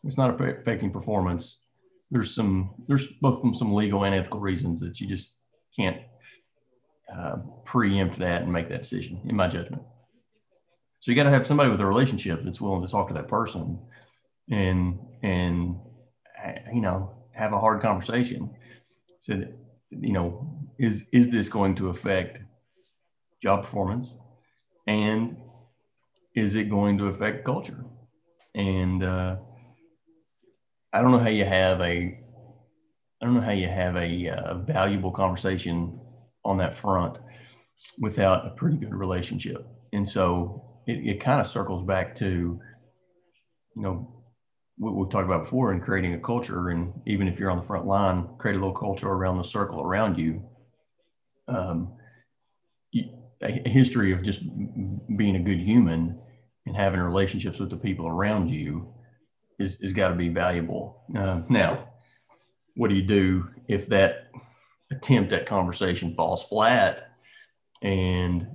[0.04, 1.58] it's not affecting performance
[2.10, 5.34] there's some there's both some legal and ethical reasons that you just
[5.76, 5.98] can't
[7.12, 9.82] uh, preempt that and make that decision, in my judgment.
[11.00, 13.28] So you got to have somebody with a relationship that's willing to talk to that
[13.28, 13.78] person
[14.50, 15.76] and and
[16.72, 18.50] you know have a hard conversation.
[19.20, 19.52] So that,
[19.90, 20.46] you know
[20.78, 22.40] is is this going to affect
[23.42, 24.08] job performance
[24.86, 25.36] and
[26.34, 27.84] is it going to affect culture
[28.54, 29.36] and uh,
[30.92, 32.16] I don't know how you have a
[33.20, 36.00] I don't know how you have a, a uh, valuable conversation
[36.44, 37.18] on that front
[37.98, 39.66] without a pretty good relationship.
[39.92, 42.60] And so it, it kind of circles back to,
[43.76, 44.08] you know,
[44.76, 46.70] what we've talked about before in creating a culture.
[46.70, 49.80] And even if you're on the front line, create a little culture around the circle
[49.80, 50.42] around you.
[51.48, 51.92] Um,
[53.42, 54.40] a history of just
[55.16, 56.18] being a good human
[56.66, 58.88] and having relationships with the people around you
[59.58, 61.02] is, is got to be valuable.
[61.16, 61.88] Uh, now,
[62.74, 64.23] what do you do if that
[64.96, 67.10] attempt at conversation falls flat
[67.82, 68.46] and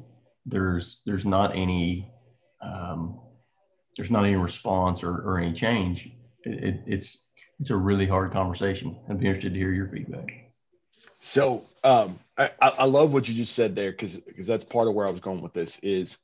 [0.45, 2.11] there's there's not any
[2.61, 3.19] um,
[3.95, 6.11] there's not any response or, or any change?
[6.43, 7.27] It, it, it's
[7.59, 8.97] it's a really hard conversation.
[9.09, 10.51] I'd be interested to hear your feedback.
[11.19, 14.93] So um, I, I love what you just said there because because that's part of
[14.93, 16.17] where I was going with this is,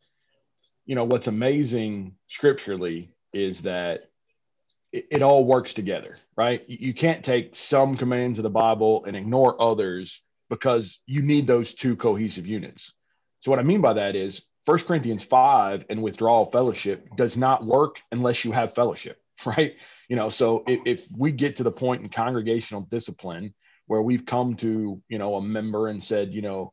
[0.86, 4.12] you know, what's amazing scripturally is that
[4.95, 6.63] it, it all works together, right?
[6.67, 11.73] You can't take some commands of the Bible and ignore others because you need those
[11.73, 12.93] two cohesive units.
[13.41, 17.65] So what I mean by that is 1 Corinthians 5 and withdrawal fellowship does not
[17.65, 19.75] work unless you have fellowship, right?
[20.08, 23.53] You know, so if, if, we get to the point in congregational discipline
[23.88, 26.71] where we've come to, you know, a member and said, you know,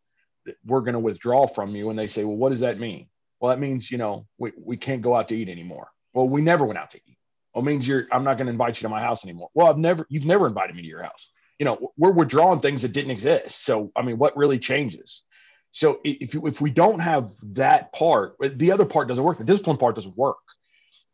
[0.65, 3.09] we're going to withdraw from you, and they say, well, what does that mean?
[3.41, 5.89] Well, that means, you know, we, we can't go out to eat anymore.
[6.15, 7.17] Well, we never went out to eat.
[7.55, 9.51] Well, means you're I'm not going to invite you to my house anymore.
[9.55, 11.31] Well, I've never you've never invited me to your house.
[11.59, 13.65] You know, we're withdrawing things that didn't exist.
[13.65, 15.23] So I mean, what really changes?
[15.71, 19.39] So if if we don't have that part, the other part doesn't work.
[19.39, 20.37] The discipline part doesn't work.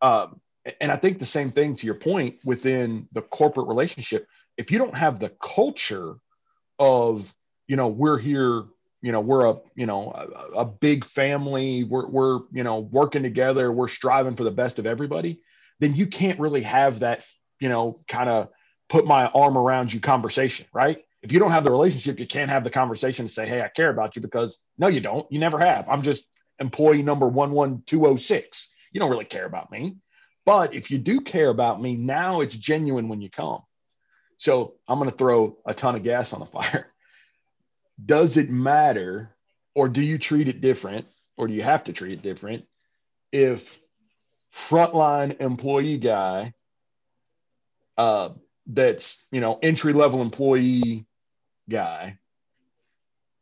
[0.01, 0.41] Um,
[0.81, 4.27] and I think the same thing to your point within the corporate relationship.
[4.57, 6.17] If you don't have the culture
[6.79, 7.33] of,
[7.67, 8.65] you know, we're here,
[9.01, 13.23] you know, we're a, you know, a, a big family, we're, we're, you know, working
[13.23, 15.41] together, we're striving for the best of everybody,
[15.81, 17.25] then you can't really have that,
[17.61, 18.49] you know, kind of
[18.89, 21.05] put my arm around you conversation, right?
[21.23, 23.69] If you don't have the relationship, you can't have the conversation to say, Hey, I
[23.69, 25.31] care about you because no, you don't.
[25.31, 25.89] You never have.
[25.89, 26.25] I'm just
[26.59, 28.69] employee number 11206.
[28.93, 29.97] You don't really care about me.
[30.45, 33.63] But if you do care about me, now it's genuine when you come.
[34.39, 36.87] So I'm going to throw a ton of gas on the fire.
[38.03, 39.35] Does it matter,
[39.75, 42.65] or do you treat it different, or do you have to treat it different
[43.33, 43.79] if
[44.59, 46.53] frontline employee guy
[47.97, 48.31] uh,
[48.67, 51.07] that's you know entry level employee
[51.71, 52.19] guy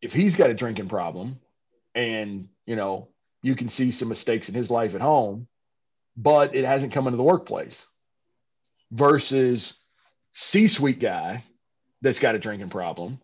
[0.02, 1.38] if he's got a drinking problem
[1.94, 3.08] and you know
[3.42, 5.46] you can see some mistakes in his life at home
[6.16, 7.86] but it hasn't come into the workplace
[8.90, 9.74] versus
[10.32, 11.42] c-suite guy
[12.02, 13.18] that's got a drinking problem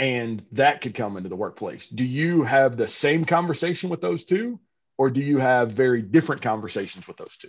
[0.00, 1.86] and that could come into the workplace.
[1.86, 4.58] Do you have the same conversation with those two
[5.00, 7.48] or do you have very different conversations with those two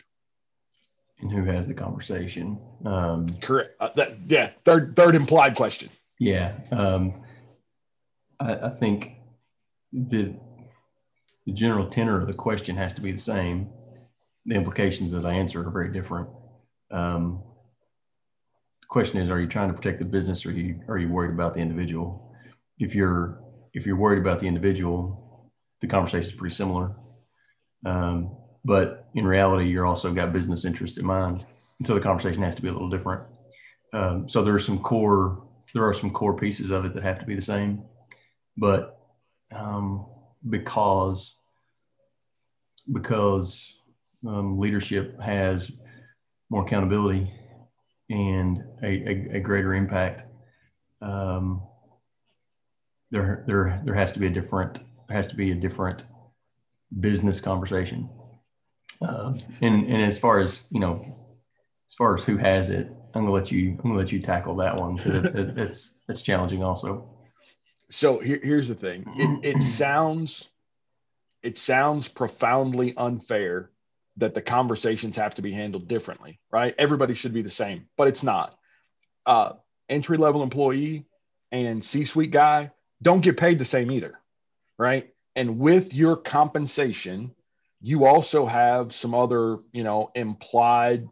[1.19, 2.57] and who has the conversation.
[2.85, 3.75] Um, Correct.
[3.77, 4.51] Uh, that, yeah.
[4.63, 5.89] Third, third implied question.
[6.17, 6.53] Yeah.
[6.71, 7.23] Um,
[8.39, 9.17] I, I, think
[9.91, 10.33] the,
[11.45, 13.69] the general tenor of the question has to be the same.
[14.45, 16.29] The implications of the answer are very different.
[16.89, 17.43] Um,
[18.79, 21.09] the question is, are you trying to protect the business or are you, are you
[21.09, 22.33] worried about the individual?
[22.79, 26.95] If you're, if you're worried about the individual, the conversation is pretty similar.
[27.85, 31.43] Um, but in reality, you're also got business interests in mind,
[31.79, 33.23] and so the conversation has to be a little different.
[33.93, 37.19] Um, so there are some core there are some core pieces of it that have
[37.19, 37.83] to be the same,
[38.57, 38.97] but
[39.53, 40.05] um,
[40.49, 41.35] because
[42.91, 43.73] because
[44.27, 45.71] um, leadership has
[46.49, 47.31] more accountability
[48.09, 50.25] and a, a, a greater impact,
[51.01, 51.61] um,
[53.11, 56.03] there there there has to be a different there has to be a different
[56.99, 58.09] business conversation
[59.01, 61.03] uh, and and as far as you know,
[61.89, 64.55] as far as who has it, I'm gonna let you I'm gonna let you tackle
[64.57, 67.09] that one because it, it, it's it's challenging also.
[67.89, 69.05] So here, here's the thing.
[69.17, 70.49] It, it sounds
[71.41, 73.71] it sounds profoundly unfair
[74.17, 76.75] that the conversations have to be handled differently, right?
[76.77, 78.57] Everybody should be the same, but it's not.
[79.25, 79.53] Uh,
[79.89, 81.05] entry level employee
[81.51, 84.19] and C suite guy don't get paid the same either,
[84.77, 85.11] right?
[85.35, 87.31] And with your compensation,
[87.81, 91.07] you also have some other, you know, implied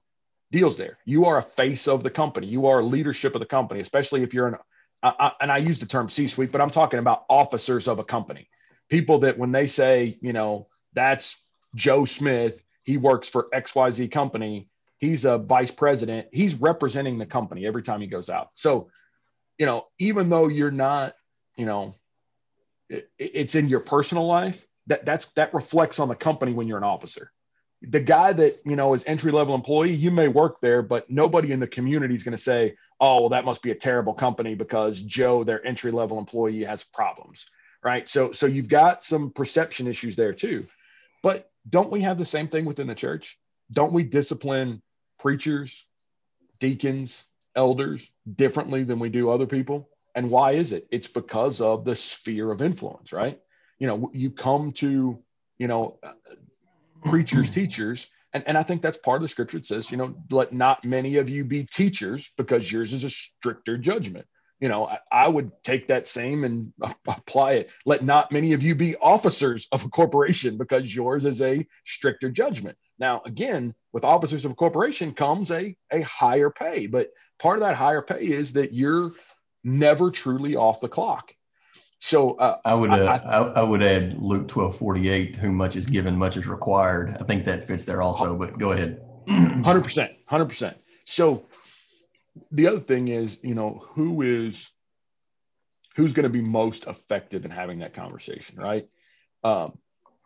[0.51, 0.97] deals there.
[1.05, 2.47] You are a face of the company.
[2.47, 4.55] You are leadership of the company, especially if you're an,
[5.01, 8.03] I, I, and I use the term C-suite, but I'm talking about officers of a
[8.03, 8.49] company.
[8.89, 11.37] People that when they say, you know, that's
[11.75, 17.65] Joe Smith, he works for XYZ company, he's a vice president, he's representing the company
[17.65, 18.49] every time he goes out.
[18.55, 18.89] So,
[19.57, 21.13] you know, even though you're not,
[21.55, 21.95] you know,
[22.89, 26.77] it, it's in your personal life, that that's that reflects on the company when you're
[26.77, 27.31] an officer.
[27.81, 31.53] The guy that you know is entry level employee you may work there but nobody
[31.53, 34.53] in the community is going to say oh well that must be a terrible company
[34.53, 37.45] because joe their entry level employee has problems
[37.83, 38.07] right?
[38.07, 40.67] So so you've got some perception issues there too.
[41.23, 43.37] But don't we have the same thing within the church?
[43.71, 44.81] Don't we discipline
[45.19, 45.85] preachers
[46.59, 47.23] deacons
[47.55, 50.87] elders differently than we do other people and why is it?
[50.91, 53.39] It's because of the sphere of influence right?
[53.79, 55.19] You know you come to
[55.57, 55.99] you know
[57.03, 59.57] preachers teachers and, and i think that's part of the scripture.
[59.57, 63.09] It says you know let not many of you be teachers because yours is a
[63.09, 64.25] stricter judgment.
[64.59, 66.73] You know I, I would take that same and
[67.07, 67.69] apply it.
[67.85, 72.29] Let not many of you be officers of a corporation because yours is a stricter
[72.29, 72.77] judgment.
[72.97, 77.61] Now again with officers of a corporation comes a, a higher pay but part of
[77.61, 79.13] that higher pay is that you're
[79.63, 81.33] never truly off the clock
[81.99, 85.35] so uh, I would uh, I, I, I, would add Luke twelve forty eight.
[85.35, 87.17] Whom much is given, much is required.
[87.19, 88.37] I think that fits there also.
[88.37, 89.01] But go ahead.
[89.27, 90.77] Hundred percent, hundred percent.
[91.03, 91.45] So
[92.51, 94.69] the other thing is, you know, who is
[95.95, 98.87] who's going to be most effective in having that conversation, right?
[99.43, 99.77] Um,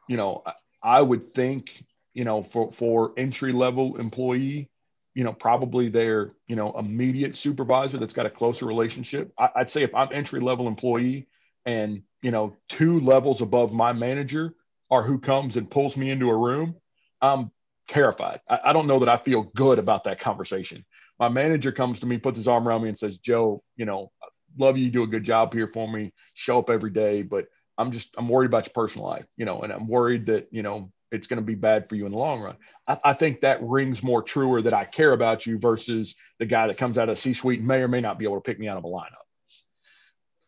[0.07, 4.69] you know, I, I would think, you know, for for entry level employee,
[5.15, 9.32] you know, probably their you know immediate supervisor that's got a closer relationship.
[9.38, 11.28] I, I'd say if I'm entry level employee
[11.65, 14.56] and you know two levels above my manager
[14.89, 16.76] are who comes and pulls me into a room
[17.21, 17.52] i'm
[17.88, 18.39] terrified.
[18.49, 20.86] I, I, don't know that i feel good about that conversation.
[21.19, 24.12] My manager comes to me puts his arm around me and says joe you know
[24.58, 26.13] love you, you do a good job here for me.
[26.34, 27.47] Show up every day but
[27.78, 30.63] i'm just i'm worried about your personal life you know and i'm worried that you
[30.63, 32.56] know it's going to be bad for you in the long run.
[32.88, 36.67] I, I, think that rings more truer that I care about you versus the guy
[36.67, 38.67] that comes out of C suite may or may not be able to pick me
[38.67, 39.23] out of a lineup.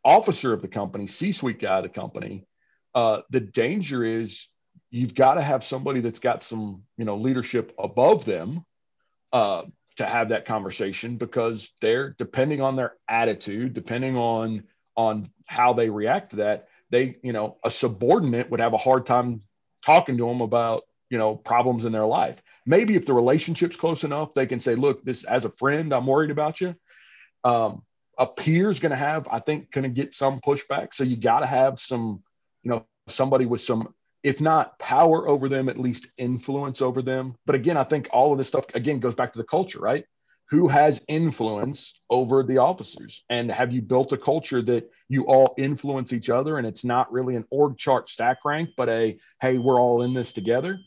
[0.04, 2.48] Officer of the company, C suite guy of the company,
[2.96, 4.48] uh, the danger is
[4.90, 8.66] you've got to have somebody that's got some, you know, leadership above them
[9.32, 9.64] uh,
[9.98, 14.64] to have that conversation because they're depending on their attitude, depending on
[14.98, 16.68] on how they react to that.
[16.90, 19.42] They, you know, a subordinate would have a hard time
[19.86, 22.42] talking to them about you know problems in their life.
[22.66, 26.08] Maybe if the relationship's close enough they can say look this as a friend i'm
[26.08, 26.76] worried about you.
[27.44, 27.84] Um,
[28.18, 30.94] a peer's going to have i think going to get some pushback.
[30.94, 32.24] So you got to have some
[32.64, 33.94] you know somebody with some
[34.24, 37.36] if not power over them at least influence over them.
[37.46, 40.06] But again i think all of this stuff again goes back to the culture right
[40.50, 43.24] who has influence over the officers?
[43.30, 47.12] And have you built a culture that you all influence each other and it's not
[47.12, 50.80] really an org chart stack rank but a hey we're all in this together?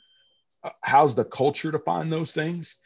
[0.62, 2.76] Uh, how's the culture to find those things?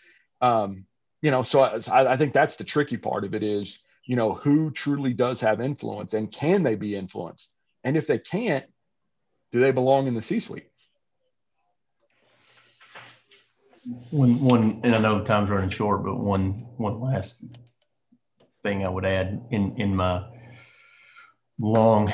[0.40, 0.86] Um,
[1.20, 4.32] you know so I, I think that's the tricky part of it is you know
[4.32, 7.50] who truly does have influence and can they be influenced?
[7.84, 8.64] And if they can't
[9.52, 10.71] do they belong in the c suite
[14.10, 17.44] one one and i know time's running short but one one last
[18.62, 20.24] thing i would add in in my
[21.58, 22.12] long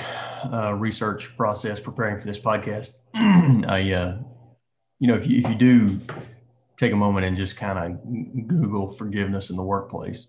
[0.52, 2.90] uh, research process preparing for this podcast.
[3.14, 4.18] I uh,
[4.98, 6.00] you know if you if you do
[6.78, 10.28] take a moment and just kind of google forgiveness in the workplace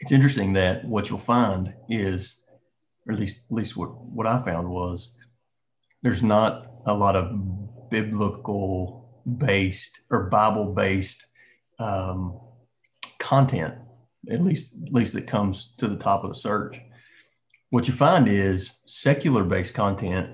[0.00, 2.40] it's interesting that what you'll find is
[3.06, 5.12] or at least at least what what i found was
[6.02, 9.03] there's not a lot of biblical
[9.38, 11.26] based or Bible based
[11.78, 12.38] um,
[13.18, 13.74] content,
[14.30, 16.80] at least at least that comes to the top of the search.
[17.70, 20.30] What you find is secular based content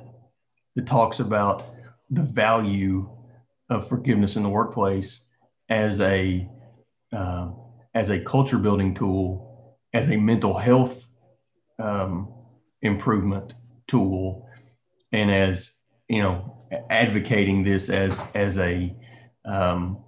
[0.77, 1.67] that talks about
[2.11, 3.09] the value
[3.71, 5.21] of forgiveness in the workplace
[5.69, 6.49] as a
[7.13, 7.51] uh,
[7.95, 11.09] as a culture building tool, as a mental health
[11.79, 12.33] um,
[12.83, 13.55] improvement
[13.87, 14.47] tool,
[15.13, 15.73] and as
[16.09, 18.95] you know advocating this as as a
[19.45, 19.99] um,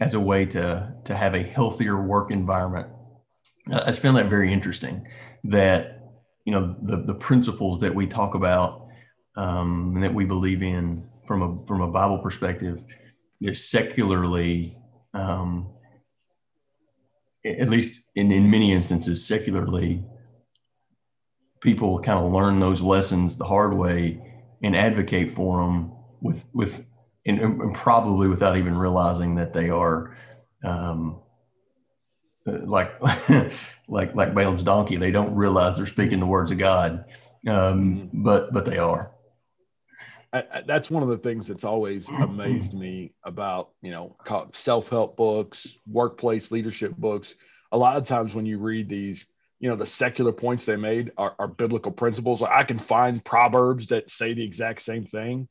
[0.00, 2.88] as a way to to have a healthier work environment.
[3.70, 5.06] I found that very interesting.
[5.44, 6.00] That
[6.44, 8.88] you know the the principles that we talk about
[9.36, 12.82] um, and that we believe in from a from a Bible perspective,
[13.40, 14.76] is secularly,
[15.14, 15.68] um,
[17.44, 20.02] at least in in many instances, secularly,
[21.60, 24.27] people kind of learn those lessons the hard way
[24.62, 26.84] and advocate for them with with
[27.26, 30.16] and, and probably without even realizing that they are
[30.64, 31.20] um,
[32.46, 32.92] like
[33.88, 34.96] like like Balaam's donkey.
[34.96, 37.04] They don't realize they're speaking the words of God,
[37.46, 38.22] um, mm-hmm.
[38.22, 39.12] but but they are.
[40.30, 44.16] I, I, that's one of the things that's always amazed me about you know
[44.52, 47.34] self-help books workplace leadership books
[47.72, 49.26] a lot of times when you read these
[49.60, 52.42] you know the secular points they made are, are biblical principles.
[52.42, 55.48] I can find proverbs that say the exact same thing.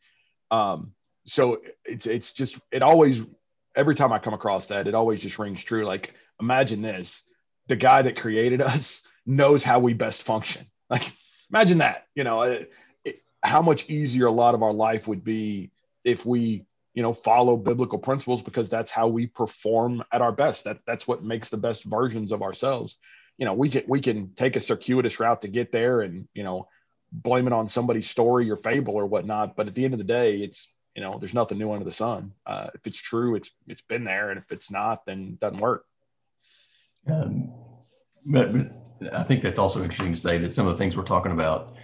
[0.49, 0.93] Um,
[1.25, 3.23] so it's it's just it always
[3.75, 5.85] every time i come across that it always just rings true.
[5.85, 7.21] Like imagine this.
[7.67, 10.67] The guy that created us knows how we best function.
[10.89, 11.13] Like
[11.49, 12.71] imagine that you know it,
[13.03, 15.71] it, how much easier a lot of our life would be
[16.05, 20.63] if we you know follow biblical principles because that's how we perform at our best.
[20.63, 22.97] That that's what makes the best versions of ourselves
[23.37, 26.43] you know, we can we can take a circuitous route to get there and, you
[26.43, 26.67] know,
[27.11, 29.55] blame it on somebody's story or fable or whatnot.
[29.55, 31.91] But at the end of the day, it's you know, there's nothing new under the
[31.91, 32.33] sun.
[32.45, 35.59] Uh, if it's true, it's it's been there, and if it's not, then it doesn't
[35.59, 35.85] work.
[37.07, 37.53] Um,
[38.25, 41.03] but, but I think that's also interesting to say that some of the things we're
[41.03, 41.75] talking about,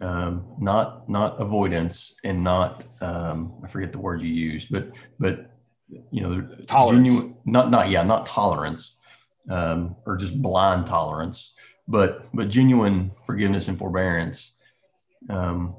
[0.00, 5.50] um, not not avoidance and not um, I forget the word you used, but but
[6.12, 7.08] you know, tolerance.
[7.08, 8.95] Genuine, not not yeah, not tolerance,
[9.50, 11.52] um, or just blind tolerance,
[11.88, 14.52] but but genuine forgiveness and forbearance.
[15.30, 15.74] Um,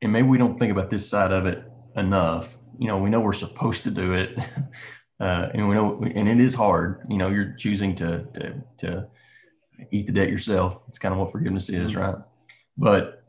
[0.00, 1.64] and maybe we don't think about this side of it
[1.96, 2.56] enough.
[2.78, 4.36] You know, we know we're supposed to do it,
[5.20, 7.06] uh, and we know, and it is hard.
[7.08, 9.08] You know, you're choosing to to to
[9.90, 10.82] eat the debt yourself.
[10.88, 12.00] It's kind of what forgiveness is, mm-hmm.
[12.00, 12.16] right?
[12.76, 13.22] But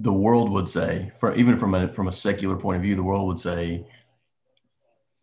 [0.00, 3.02] the world would say, for even from a from a secular point of view, the
[3.02, 3.86] world would say,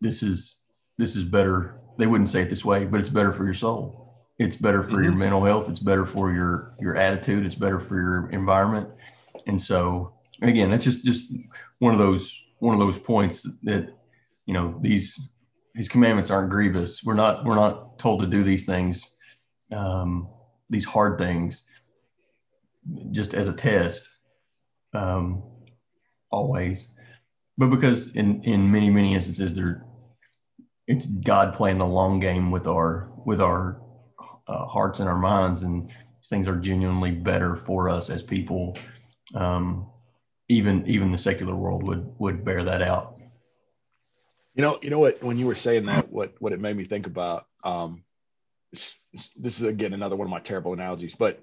[0.00, 0.60] this is
[0.98, 4.06] this is better they wouldn't say it this way, but it's better for your soul.
[4.38, 5.02] It's better for mm-hmm.
[5.04, 5.68] your mental health.
[5.68, 7.46] It's better for your your attitude.
[7.46, 8.88] It's better for your environment.
[9.46, 11.32] And so again, that's just just
[11.78, 13.94] one of those one of those points that
[14.44, 15.18] you know these
[15.74, 17.02] these commandments aren't grievous.
[17.02, 19.16] We're not we're not told to do these things,
[19.72, 20.28] um,
[20.68, 21.62] these hard things,
[23.10, 24.08] just as a test.
[24.94, 25.42] Um,
[26.30, 26.88] always,
[27.56, 29.85] but because in in many many instances there,
[30.86, 33.80] it's God playing the long game with our with our
[34.48, 35.90] uh, hearts and our minds, and
[36.28, 38.76] things are genuinely better for us as people.
[39.34, 39.86] Um,
[40.48, 43.16] even even the secular world would would bear that out.
[44.54, 45.22] You know, you know what?
[45.22, 47.46] When you were saying that, what what it made me think about.
[47.64, 48.04] Um,
[48.72, 48.94] this,
[49.42, 51.42] is again another one of my terrible analogies, but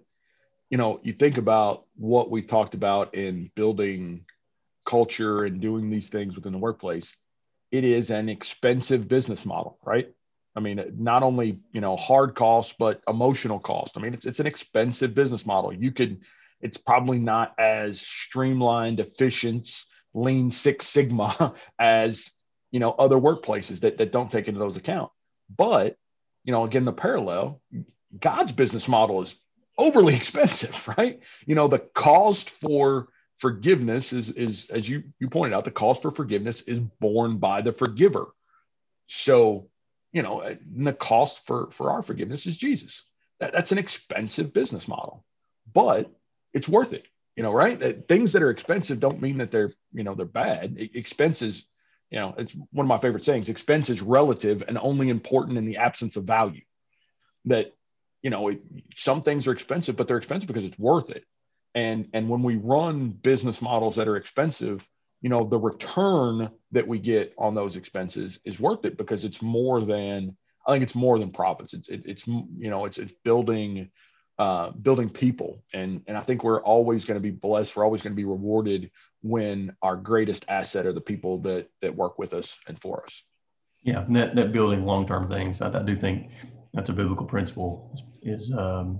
[0.69, 4.25] you know, you think about what we've talked about in building
[4.85, 7.15] culture and doing these things within the workplace.
[7.73, 10.13] It is an expensive business model, right?
[10.55, 13.97] I mean, not only you know hard cost, but emotional cost.
[13.97, 15.73] I mean, it's it's an expensive business model.
[15.73, 16.21] You could,
[16.61, 19.71] it's probably not as streamlined, efficient,
[20.13, 22.29] lean Six Sigma as
[22.69, 25.11] you know other workplaces that that don't take into those account.
[25.57, 25.97] But
[26.43, 27.59] you know, again, the parallel,
[28.19, 29.35] God's business model is
[29.79, 31.21] overly expensive, right?
[31.47, 33.07] You know, the cost for
[33.43, 37.61] forgiveness is is as you you pointed out, the cost for forgiveness is borne by
[37.61, 38.27] the forgiver.
[39.07, 39.67] So
[40.13, 43.03] you know, the cost for for our forgiveness is Jesus.
[43.41, 45.25] That, that's an expensive business model,
[45.73, 46.09] but
[46.53, 47.05] it's worth it.
[47.35, 47.77] You know, right?
[47.77, 50.77] That things that are expensive don't mean that they're you know they're bad.
[50.93, 51.65] Expenses,
[52.09, 53.49] you know, it's one of my favorite sayings.
[53.49, 56.61] Expense is relative and only important in the absence of value.
[57.43, 57.73] That
[58.21, 58.63] you know, it,
[58.95, 61.25] some things are expensive, but they're expensive because it's worth it.
[61.75, 64.87] And and when we run business models that are expensive,
[65.21, 69.41] you know the return that we get on those expenses is worth it because it's
[69.41, 70.35] more than
[70.67, 71.73] i think it's more than profits.
[71.73, 73.89] It's it, it's you know it's it's building
[74.39, 75.63] uh, building people.
[75.73, 77.75] And and i think we're always going to be blessed.
[77.75, 81.95] We're always going to be rewarded when our greatest asset are the people that that
[81.95, 83.23] work with us and for us.
[83.81, 85.61] Yeah that, that building long-term things.
[85.61, 86.29] I, I do think
[86.73, 88.99] that's a biblical principle is um,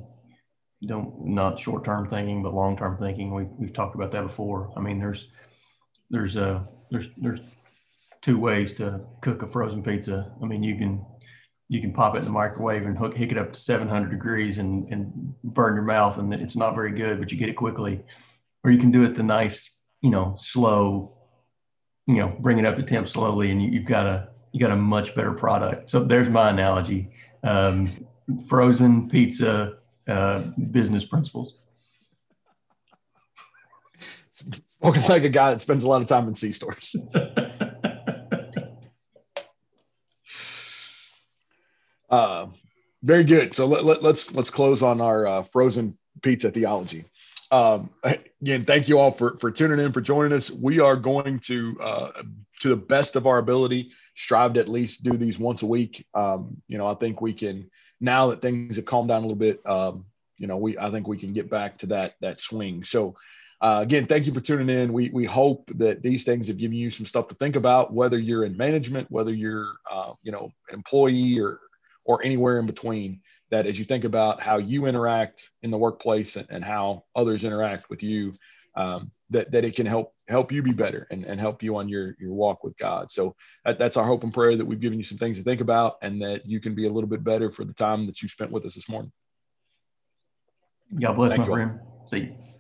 [0.87, 4.99] don't not short-term thinking but long-term thinking we've, we've talked about that before i mean
[4.99, 5.27] there's
[6.09, 7.39] there's a there's there's
[8.23, 10.31] two ways to cook a frozen pizza.
[10.41, 11.05] I mean, you can
[11.69, 14.57] you can pop it in the microwave and hook, hick it up to 700 degrees
[14.57, 18.01] and, and burn your mouth, and it's not very good, but you get it quickly.
[18.63, 19.71] Or you can do it the nice,
[20.01, 21.17] you know, slow,
[22.05, 24.71] you know, bring it up to temp slowly, and you, have got a you got
[24.71, 25.89] a much better product.
[25.89, 27.11] So there's my analogy:
[27.43, 27.89] um,
[28.47, 30.39] frozen pizza uh,
[30.71, 31.55] business principles.
[34.81, 36.95] Spoken like a guy that spends a lot of time in C stores.
[42.09, 42.47] uh,
[43.01, 43.53] very good.
[43.53, 47.05] So let, let, us let's, let's close on our uh, frozen pizza theology.
[47.51, 47.91] Um,
[48.41, 50.49] again, thank you all for for tuning in for joining us.
[50.49, 52.23] We are going to uh,
[52.61, 56.05] to the best of our ability strive to at least do these once a week.
[56.13, 57.69] Um, you know, I think we can
[58.03, 59.65] now that things have calmed down a little bit.
[59.65, 60.05] Um,
[60.37, 62.83] you know, we I think we can get back to that that swing.
[62.83, 63.15] So
[63.63, 64.91] uh, again, thank you for tuning in.
[64.91, 68.19] We, we hope that these things have given you some stuff to think about, whether
[68.19, 71.61] you're in management, whether you're, uh, you know, employee or,
[72.03, 76.35] or anywhere in between that as you think about how you interact in the workplace
[76.35, 78.33] and, and how others interact with you,
[78.75, 81.89] um, that, that it can help, help you be better and, and help you on
[81.89, 83.11] your, your walk with God.
[83.11, 85.61] So that, that's our hope and prayer that we've given you some things to think
[85.61, 88.27] about and that you can be a little bit better for the time that you
[88.27, 89.11] spent with us this morning.
[90.99, 91.79] God bless Thank my friend.
[92.05, 92.52] See you.